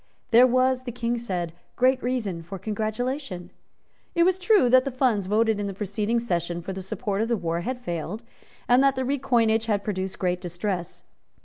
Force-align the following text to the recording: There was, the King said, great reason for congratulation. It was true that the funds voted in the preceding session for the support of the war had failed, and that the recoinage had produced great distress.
There 0.31 0.47
was, 0.47 0.81
the 0.85 0.91
King 0.91 1.19
said, 1.19 1.53
great 1.75 2.01
reason 2.01 2.41
for 2.41 2.57
congratulation. 2.57 3.51
It 4.15 4.23
was 4.23 4.39
true 4.39 4.67
that 4.67 4.83
the 4.83 4.89
funds 4.89 5.27
voted 5.27 5.59
in 5.59 5.67
the 5.67 5.75
preceding 5.75 6.19
session 6.19 6.63
for 6.63 6.73
the 6.73 6.81
support 6.81 7.21
of 7.21 7.27
the 7.27 7.37
war 7.37 7.61
had 7.61 7.79
failed, 7.79 8.23
and 8.67 8.81
that 8.81 8.95
the 8.95 9.03
recoinage 9.05 9.65
had 9.67 9.83
produced 9.83 10.17
great 10.17 10.41
distress. 10.41 11.03